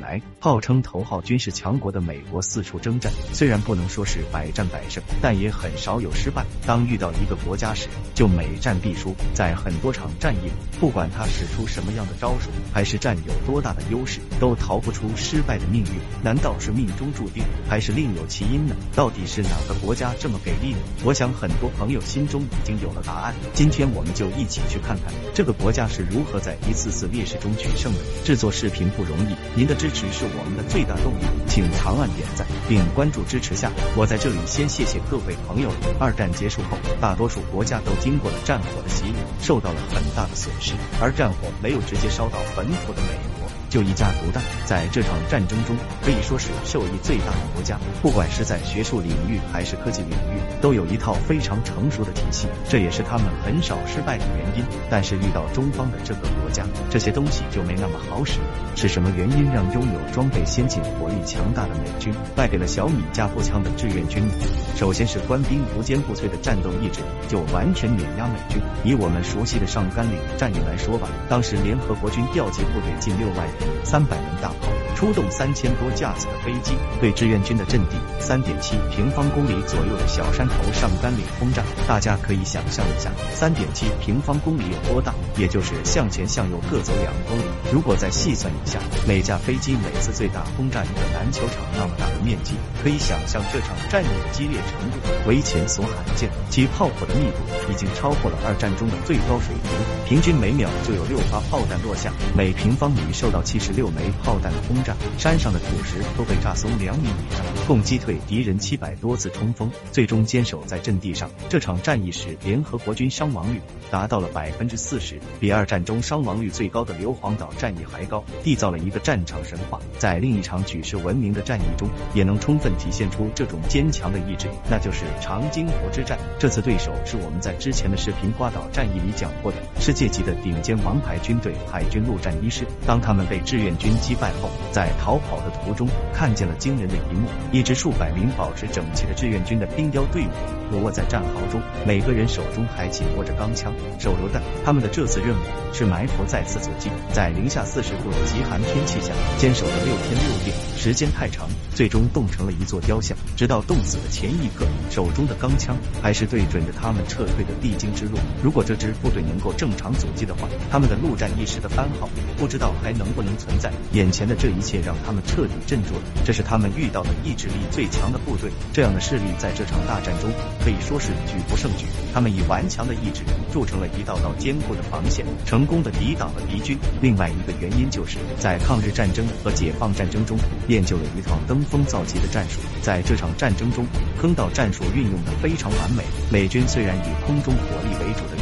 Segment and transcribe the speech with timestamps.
[0.00, 6.44] 来，号称头号军事强国的美国四处征战，虽然不能说是百战百胜，但也很少有失败。
[6.66, 9.14] 当遇到一个国家时，就每战必输。
[9.34, 15.90] 在很多场战役里，不管他使出什么样的招数，还是占有多大的优势，都逃不出失败的命运。
[16.22, 18.74] 难道是命中注定，还是另有其因呢？
[18.96, 20.78] 到底是哪个国家这么给力呢？
[21.04, 23.34] 我想很多朋友心中已经有了答案。
[23.52, 28.00] 今天我们就一起去看看这个国家是如何在一次次劣势中取胜的。
[28.24, 33.70] 制作视频不容易，您的支持是我们的最大动力，请长按点赞并关注支持下。
[33.96, 35.70] 我在这里先谢谢各位朋友。
[35.98, 43.48] 二战结束后，大多数国家都经过了战火的洗礼，受到了很大的损失，而战火没有直接烧到本土的美国。
[43.70, 47.78] 就一家独大，在这场战争中可以说是受益最大的国家。
[48.02, 54.64] 不管是在学术领域还是科技领域，都有一套非常成熟的体系，这也是他们很少失败的原因。
[54.90, 58.40] 但是遇到中方的这个国家，这些东西就没那么好使。
[58.74, 64.34] 是什么原因让拥有装备先进、火力强大的美军败给了小米加步枪的志愿军呢？
[64.74, 68.60] 首先是官兵无坚不摧的战斗意志，就完全碾压美军。
[68.82, 73.59] 以我们熟悉的上甘岭战役来说吧，当时联合国军调集部队近六万人。
[73.84, 81.62] 三百门大炮，出动三千多架次的飞机，对志愿军的阵地三点七平方公里左右的小山头上甘岭轰炸。
[81.88, 85.14] 大家可以想象一下，三点七平方公里有多大？
[85.36, 87.42] 也就是向前向右各走两公里。
[87.72, 96.30] 如果再细算一下，每架飞机每次最大轰炸一个篮球场那么大的面积，可以想象这场战役的激烈程度为前所罕见。
[96.50, 97.38] 其炮火的密度
[97.70, 99.72] 已经超过了二战中的最高水平，
[100.06, 111.28] 平均每秒就有六发炮弹落下，每平方米受到七十六枚炮弹的轰炸，山上的土石都被炸松两米以上，共击退敌人七百多次冲锋，最终坚守在阵地上。
[111.48, 113.60] 这场战役时，联合国军伤亡率
[113.90, 119.80] 达到了百分之四十，比二战中伤亡率最高的硫磺岛战役还高，缔造了一个战场神话。
[119.98, 126.16] 在另一场举世闻名的战役中，也能充分体现出这种坚强的意志，那就是长津湖之战。
[126.38, 132.64] 这次对手是我们在之前的视频瓜岛战役里讲过的世界级的顶尖王牌军队——海军陆战一师。
[132.86, 140.30] 当他们被志愿军击败后，在逃跑的途中看见了惊人的一幕：一支数百名保持整齐的志愿军的冰雕队伍
[140.70, 144.42] 躲卧在战壕中，每个人手中还紧握着钢枪、手榴弹。
[144.64, 145.42] 他们的这次任务
[145.72, 153.16] 是埋伏再次阻击，在零下四十度的极寒天气下坚守了六天六夜，时间太长，最终冻成了一座雕像。
[153.36, 158.18] 直到冻死的前一刻，手中的钢枪还是对准着他们撤退的必经之路。
[158.42, 163.72] 如果这支部队能够正常阻击的话，他们的陆战一师的番号不知道还能不能存在。
[163.92, 168.50] 眼前的这一切让他们彻底镇住了，这是他们遇到的意志力最强的部队。
[168.72, 170.30] 这样的势力在这场大战中
[170.62, 171.86] 可以说是举不胜举。
[172.12, 176.78] 他们以顽强的意志筑成了一道道坚固的防线，成功的抵挡了敌军。
[177.00, 180.36] 另外一个原因就是在抗日战争和解放战争中
[180.66, 182.60] 练就了一套登峰造极的战术。
[182.82, 183.86] 在这场战争中，
[184.20, 186.02] 坑道战术运用的非常完美。
[186.30, 188.36] 美军虽然以空中火力为主的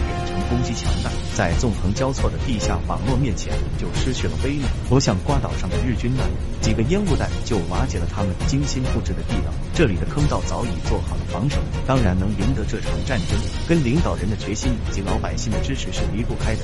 [0.49, 9.53] 攻击强大，在纵横交错的地下网络面前就失去了威力，不像瓜岛上的日军那样，几个烟雾弹就瓦解了他们精心布置的地道。
[9.75, 13.39] 这里的坑道早已做好了防守，当然能赢得这场战争，
[13.69, 16.61] 跟领导人的决心以及老百姓的支持是离不开的。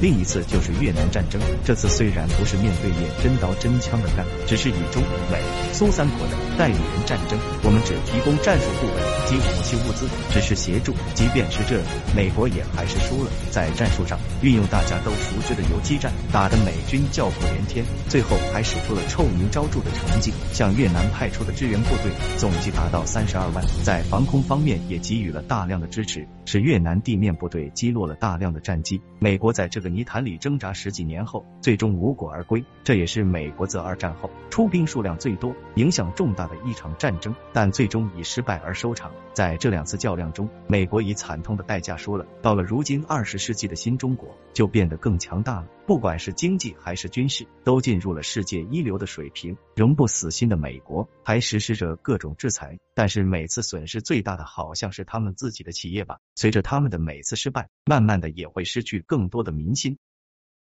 [0.00, 5.40] 另一次就是越南战争，这次虽然不是面对面真刀真枪的干，只是以中美
[5.72, 9.16] 苏三国的代理人战争，我们只提供战术部位。
[9.26, 11.84] 及武器物资只是协助，即便是这样，
[12.14, 13.30] 美国也还是输了。
[13.50, 23.64] 在战术上运用大家都熟知的游击战，打得美军叫苦连天，最后还使出了臭名昭著的成绩，向越南派出的支援部队总计达到三十二万。
[23.82, 29.00] 在防空方面也给予了大量的支持，使越南地面部队击落了大量的战机。
[29.18, 32.64] 美国在这个泥潭里挣扎十几年后，最终无果而归。
[32.84, 39.12] 这也是美国自二战后出兵数量最多、影响重大的一场战争，但最终以失败而收场。
[39.32, 42.26] 在这两次较量中，美国以惨痛的代价输了。
[42.42, 49.56] 到了如今，二十世纪的新中国就变得更强大了，不管是经济还是军事，都进入了世界一流的水平。
[49.74, 56.18] 仍不死心的美国还实施着各种制裁，但是每次损失最大的好像是他们自己的企业吧。
[56.34, 59.98] 随着他们的每次失败，慢慢的也会失去更多的民心。